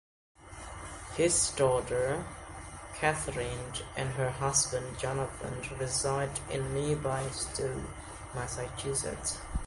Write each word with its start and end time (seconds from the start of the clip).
His 1.15 1.51
daughter, 1.51 2.25
Catherine, 2.95 3.71
and 3.95 4.09
her 4.15 4.31
husband 4.31 4.97
Jonathan, 4.97 5.61
reside 5.77 6.39
in 6.49 6.73
nearby 6.73 7.29
Stow, 7.29 7.83
Massachusetts. 8.33 9.37